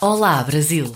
[0.00, 0.90] Olá, Brasil!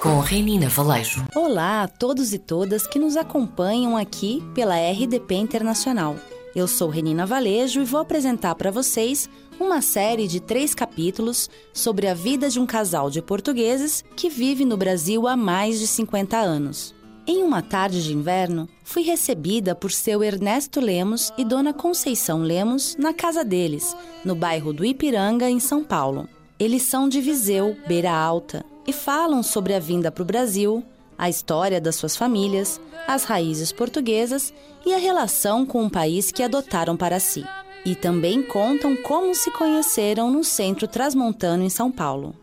[0.00, 1.26] Com Renina Valejo.
[1.34, 6.14] Olá a todos e todas que nos acompanham aqui pela RDP Internacional.
[6.54, 12.06] Eu sou Renina Valejo e vou apresentar para vocês uma série de três capítulos sobre
[12.06, 16.36] a vida de um casal de portugueses que vive no Brasil há mais de 50
[16.36, 16.94] anos.
[17.26, 22.94] Em uma tarde de inverno, fui recebida por seu Ernesto Lemos e dona Conceição Lemos
[22.96, 26.28] na casa deles, no bairro do Ipiranga, em São Paulo.
[26.60, 30.84] Eles são de Viseu, Beira Alta, e falam sobre a vinda para o Brasil,
[31.16, 32.78] a história das suas famílias,
[33.08, 34.52] as raízes portuguesas
[34.84, 37.46] e a relação com o país que adotaram para si.
[37.82, 42.34] E também contam como se conheceram no Centro Transmontano em São Paulo.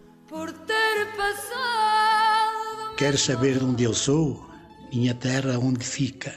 [2.97, 4.43] Quer saber de onde eu sou?
[4.91, 6.33] Minha terra onde fica?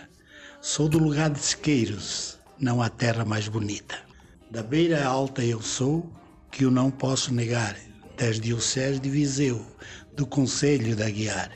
[0.61, 3.99] Sou do lugar de Sequeiros, não há terra mais bonita.
[4.51, 6.20] Da beira alta eu sou,
[6.51, 7.77] que eu não posso negar,
[8.17, 9.65] das dioceses de Viseu,
[10.15, 11.51] do Conselho da Guiar.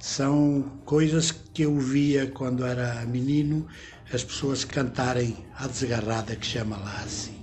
[0.00, 3.66] São coisas que eu via quando era menino,
[4.12, 7.38] as pessoas cantarem a desgarrada, que chama lá assim.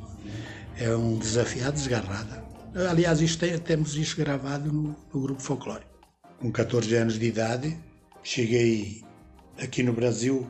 [0.77, 2.43] É um desafio, a desgarrada.
[2.89, 5.89] Aliás, isto tem, temos isto gravado no, no grupo folclórico.
[6.39, 7.77] Com 14 anos de idade,
[8.23, 9.03] cheguei
[9.57, 10.45] aqui no Brasil.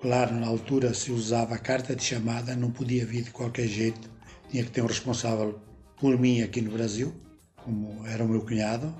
[0.00, 4.10] Claro, na altura se usava a carta de chamada, não podia vir de qualquer jeito.
[4.50, 5.60] Tinha que ter um responsável
[6.02, 7.14] por mim aqui no Brasil,
[7.54, 8.92] como era o meu cunhado.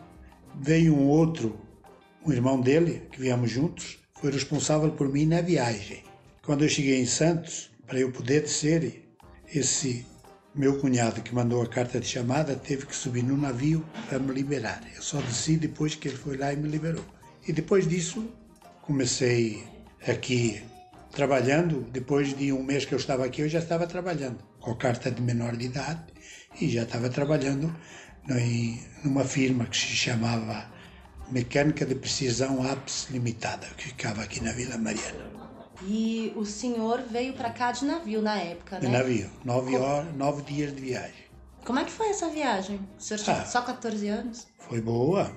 [0.61, 1.59] Veio um outro,
[2.25, 6.05] um irmão dele, que viemos juntos, foi responsável por mim na viagem.
[6.47, 9.03] Quando eu cheguei em Santos, para eu poder descer,
[9.53, 10.07] esse
[10.55, 14.33] meu cunhado que mandou a carta de chamada teve que subir no navio para me
[14.33, 14.81] liberar.
[14.95, 17.05] Eu só desci depois que ele foi lá e me liberou.
[17.49, 18.33] E depois disso,
[18.81, 19.65] comecei
[20.07, 20.63] aqui
[21.11, 21.85] trabalhando.
[21.91, 25.21] Depois de um mês que eu estava aqui, eu já estava trabalhando com carta de
[25.21, 26.13] menor de idade
[26.61, 27.75] e já estava trabalhando
[29.05, 30.71] numa firma que se chamava
[31.31, 35.33] Mecânica de Precisão Apps Limitada, que ficava aqui na Vila Mariana.
[35.85, 38.81] E o senhor veio para cá de navio na época, né?
[38.87, 41.23] De navio, nove, horas, nove dias de viagem.
[41.65, 42.79] Como é que foi essa viagem?
[42.99, 43.45] O senhor tinha Ah.
[43.47, 44.47] só 14 anos?
[44.59, 45.33] Foi boa,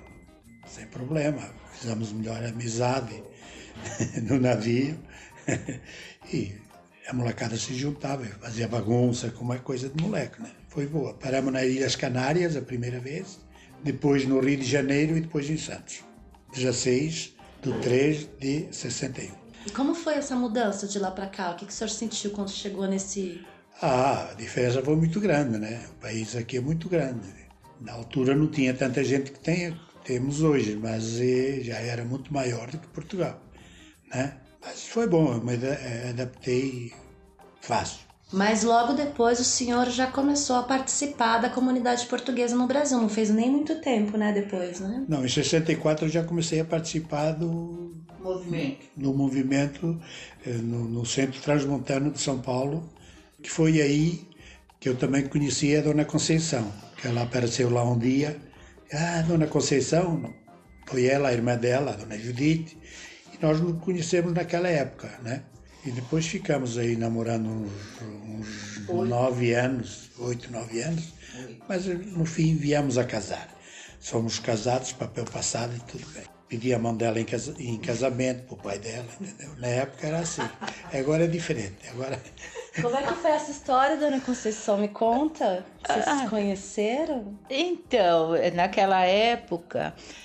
[0.68, 1.42] sem problema.
[1.74, 3.24] Fizemos melhor amizade
[4.24, 5.00] no navio.
[6.34, 6.56] E
[7.08, 10.52] a molecada se juntava, fazia bagunça, como é coisa de moleque, né?
[10.70, 11.14] Foi boa.
[11.14, 13.40] Paramos nas Ilhas Canárias a primeira vez,
[13.84, 16.04] depois no Rio de Janeiro e depois em Santos.
[16.54, 19.32] 16 de 3 de 61.
[19.66, 21.52] E como foi essa mudança de lá para cá?
[21.52, 23.44] O que, que o senhor sentiu quando chegou nesse.
[23.82, 25.86] Ah, a diferença foi muito grande, né?
[25.92, 27.28] O país aqui é muito grande.
[27.82, 32.34] Na altura não tinha tanta gente que tem, temos hoje, mas eh, já era muito
[32.34, 33.42] maior do que Portugal,
[34.14, 34.38] né?
[34.66, 36.92] Mas foi bom, eu me ada- eh, adaptei
[37.62, 38.00] fácil.
[38.34, 43.00] Mas logo depois o senhor já começou a participar da comunidade portuguesa no Brasil.
[43.00, 44.34] Não fez nem muito tempo, né?
[44.34, 45.06] Depois, né?
[45.08, 48.88] Não, em 64 eu já comecei a participar do Movimento.
[48.98, 50.02] no movimento
[50.46, 52.90] eh, no, no Centro Transmontano de São Paulo,
[53.42, 54.28] que foi aí
[54.80, 58.36] que eu também conheci a Dona Conceição, que ela apareceu lá um dia.
[58.92, 60.34] Ah, Dona Conceição,
[60.88, 62.78] foi ela, a irmã dela, a Dona Judite,
[63.40, 65.44] e nós nos conhecemos naquela época, né?
[65.86, 71.14] E depois ficamos aí namorando uns, uns nove anos, oito, nove anos,
[71.70, 73.48] mas no fim viemos a casar.
[74.00, 76.24] Somos casados, papel passado e tudo bem.
[76.48, 79.56] Pedi a mão dela em, casa- em casamento pro pai dela, entendeu?
[79.58, 80.48] Na época era assim.
[80.94, 81.78] Agora é diferente.
[81.92, 82.20] Agora
[82.82, 84.78] Como é que foi essa história, dona Conceição?
[84.78, 85.66] Me conta.
[85.86, 86.20] Vocês Ah.
[86.20, 87.38] se conheceram?
[87.50, 90.25] Então, naquela época, ah,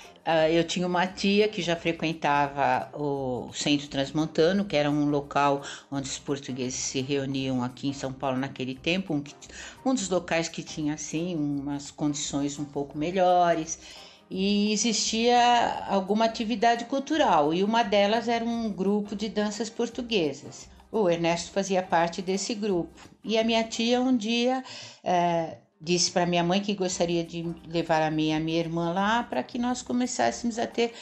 [0.51, 5.61] eu tinha uma tia que já frequentava o Centro Transmontano, que era um local
[5.91, 9.23] onde os portugueses se reuniam aqui em São Paulo naquele tempo, um,
[9.85, 13.79] um dos locais que tinha assim umas condições um pouco melhores.
[14.29, 20.69] E existia alguma atividade cultural, e uma delas era um grupo de danças portuguesas.
[20.91, 23.09] O Ernesto fazia parte desse grupo.
[23.23, 24.63] E a minha tia um dia
[25.03, 29.23] eh, disse para minha mãe que gostaria de levar a minha, a minha irmã lá
[29.23, 30.93] para que nós começássemos a ter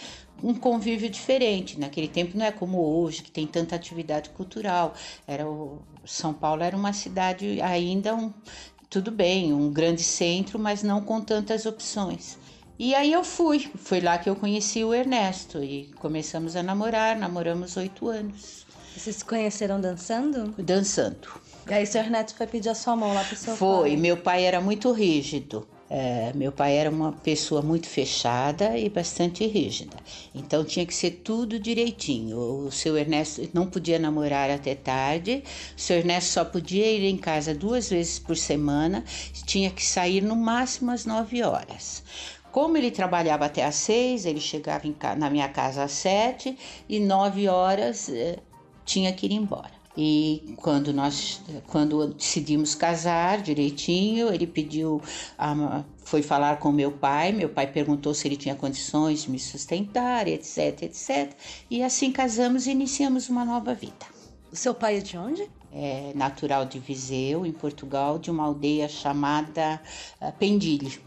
[0.41, 1.77] um convívio diferente.
[1.79, 4.93] Naquele tempo não é como hoje, que tem tanta atividade cultural.
[5.27, 8.33] Era o, São Paulo era uma cidade ainda um,
[8.89, 12.37] tudo bem, um grande centro, mas não com tantas opções.
[12.77, 17.17] E aí eu fui, foi lá que eu conheci o Ernesto e começamos a namorar,
[17.17, 18.65] namoramos oito anos,
[18.95, 20.53] Vocês se conheceram dançando?
[20.57, 21.27] dançando.
[21.69, 23.97] E aí o senhor Neto foi pedir a sua mão lá pro seu Foi, pai.
[23.97, 25.67] meu pai era muito rígido.
[25.91, 29.97] É, meu pai era uma pessoa muito fechada e bastante rígida.
[30.35, 32.37] Então tinha que ser tudo direitinho.
[32.37, 35.43] O seu Ernesto não podia namorar até tarde.
[35.75, 39.03] O seu Ernesto só podia ir em casa duas vezes por semana.
[39.45, 42.03] Tinha que sair no máximo às nove horas.
[42.51, 44.83] Como ele trabalhava até às seis, ele chegava
[45.17, 46.57] na minha casa às sete
[46.87, 48.37] e nove horas eh,
[48.85, 49.78] tinha que ir embora.
[49.97, 55.01] E quando nós, quando decidimos casar direitinho, ele pediu,
[56.03, 57.31] foi falar com meu pai.
[57.31, 61.33] Meu pai perguntou se ele tinha condições de me sustentar, etc, etc.
[61.69, 64.05] E assim casamos e iniciamos uma nova vida.
[64.51, 65.49] O seu pai é de onde?
[65.71, 69.79] É natural de Viseu, em Portugal, de uma aldeia chamada
[70.19, 70.99] uh, Pendilho.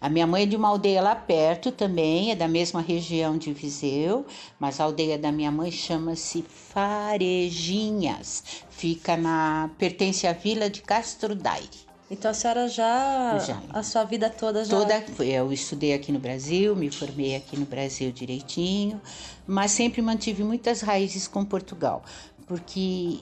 [0.00, 3.52] A minha mãe é de uma aldeia lá perto também, é da mesma região de
[3.52, 4.24] Viseu,
[4.58, 8.44] mas a aldeia da minha mãe chama-se Farejinhas.
[8.70, 11.88] Fica na pertence à vila de Castro Daire.
[12.10, 16.18] Então a senhora já, já, a sua vida toda já toda eu estudei aqui no
[16.18, 18.98] Brasil, me formei aqui no Brasil direitinho,
[19.46, 22.02] mas sempre mantive muitas raízes com Portugal,
[22.46, 23.18] porque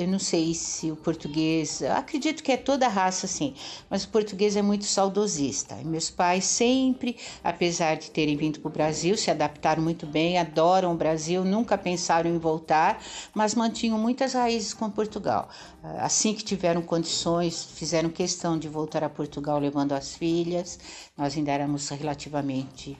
[0.00, 3.54] eu não sei se o português, acredito que é toda a raça assim,
[3.88, 5.78] mas o português é muito saudosista.
[5.80, 10.38] E meus pais sempre, apesar de terem vindo para o Brasil, se adaptaram muito bem,
[10.38, 13.02] adoram o Brasil, nunca pensaram em voltar,
[13.34, 15.48] mas mantinham muitas raízes com Portugal.
[15.98, 20.78] Assim que tiveram condições, fizeram questão de voltar a Portugal levando as filhas.
[21.16, 22.96] Nós ainda éramos relativamente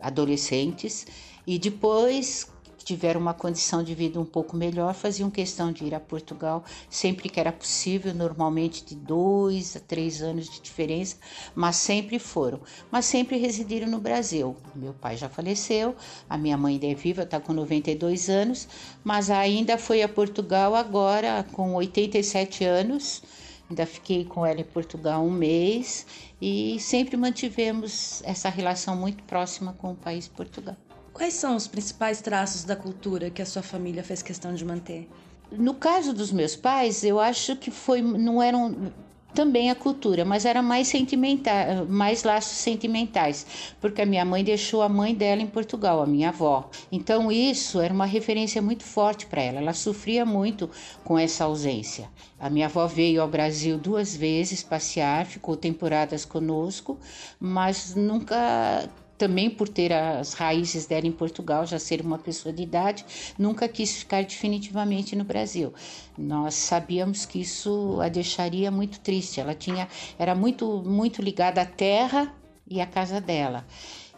[0.00, 1.06] adolescentes
[1.46, 2.46] e depois
[2.82, 6.64] que tiveram uma condição de vida um pouco melhor faziam questão de ir a Portugal
[6.90, 11.16] sempre que era possível, normalmente de dois a três anos de diferença,
[11.54, 12.60] mas sempre foram.
[12.90, 14.56] Mas sempre residiram no Brasil.
[14.74, 15.94] Meu pai já faleceu,
[16.28, 18.68] a minha mãe ainda é viva, está com 92 anos,
[19.04, 23.22] mas ainda foi a Portugal agora com 87 anos.
[23.70, 26.04] Ainda fiquei com ela em Portugal um mês
[26.40, 30.76] e sempre mantivemos essa relação muito próxima com o país Portugal.
[31.12, 35.08] Quais são os principais traços da cultura que a sua família fez questão de manter?
[35.50, 38.92] No caso dos meus pais, eu acho que foi não eram
[39.34, 43.46] também a cultura, mas era mais sentimental, mais laços sentimentais,
[43.80, 46.68] porque a minha mãe deixou a mãe dela em Portugal, a minha avó.
[46.90, 49.58] Então isso era uma referência muito forte para ela.
[49.58, 50.70] Ela sofria muito
[51.04, 52.08] com essa ausência.
[52.38, 56.98] A minha avó veio ao Brasil duas vezes passear, ficou temporadas conosco,
[57.40, 58.88] mas nunca
[59.22, 63.06] também por ter as raízes dela em Portugal, já ser uma pessoa de idade,
[63.38, 65.72] nunca quis ficar definitivamente no Brasil.
[66.18, 69.40] Nós sabíamos que isso a deixaria muito triste.
[69.40, 69.86] Ela tinha
[70.18, 72.34] era muito muito ligada à terra
[72.66, 73.64] e à casa dela.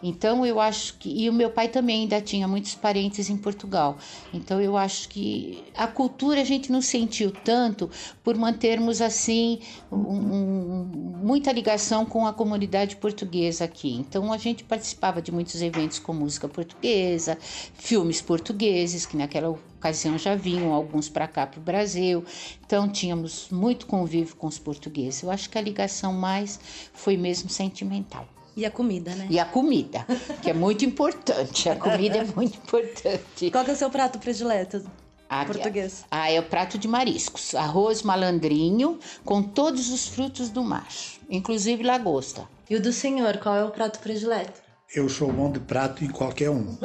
[0.06, 3.96] Então eu acho que e o meu pai também ainda tinha muitos parentes em Portugal.
[4.34, 7.90] Então eu acho que a cultura a gente não sentiu tanto
[8.22, 9.60] por mantermos assim
[9.90, 10.84] um, um,
[11.24, 13.94] muita ligação com a comunidade portuguesa aqui.
[13.94, 17.38] Então a gente participava de muitos eventos com música portuguesa,
[17.72, 22.22] filmes portugueses que naquela ocasião já vinham alguns para cá para o Brasil.
[22.66, 25.22] Então tínhamos muito convívio com os portugueses.
[25.22, 26.60] Eu acho que a ligação mais
[26.92, 28.28] foi mesmo sentimental.
[28.56, 29.26] E a comida, né?
[29.28, 30.06] E a comida,
[30.40, 31.68] que é muito importante.
[31.68, 33.50] A comida é muito importante.
[33.50, 34.84] Qual é o seu prato predileto?
[35.28, 36.04] Ah, português.
[36.10, 37.54] Ah, é o prato de mariscos.
[37.54, 40.86] Arroz malandrinho com todos os frutos do mar,
[41.28, 42.46] inclusive lagosta.
[42.70, 44.62] E o do senhor, qual é o prato predileto?
[44.94, 46.76] Eu sou bom de prato em qualquer um.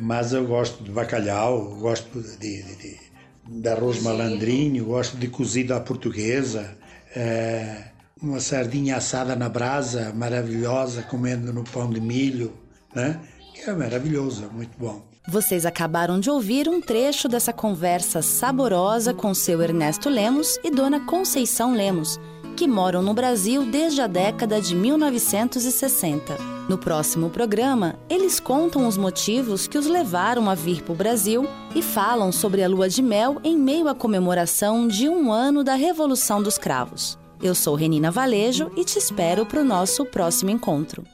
[0.00, 2.98] Mas eu gosto de bacalhau, gosto de, de, de,
[3.44, 6.78] de arroz malandrinho, gosto de cozido à portuguesa.
[7.14, 12.52] É uma sardinha assada na brasa, maravilhosa, comendo no pão de milho,
[12.94, 13.20] né?
[13.66, 15.02] É maravilhoso, muito bom.
[15.28, 21.00] Vocês acabaram de ouvir um trecho dessa conversa saborosa com seu Ernesto Lemos e dona
[21.00, 22.18] Conceição Lemos,
[22.56, 26.38] que moram no Brasil desde a década de 1960.
[26.68, 31.46] No próximo programa, eles contam os motivos que os levaram a vir para o Brasil
[31.74, 35.74] e falam sobre a lua de mel em meio à comemoração de um ano da
[35.74, 37.18] Revolução dos Cravos.
[37.42, 41.04] Eu sou Renina Valejo e te espero para o nosso próximo encontro.